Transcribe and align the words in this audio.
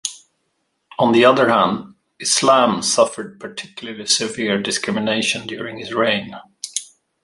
On 0.97 1.11
the 1.11 1.23
other 1.25 1.47
hand, 1.49 1.93
Islam 2.19 2.81
suffered 2.81 3.39
particularly 3.39 4.07
severe 4.07 4.59
discrimination 4.59 5.45
during 5.45 5.77
his 5.77 5.93
reign. 5.93 6.35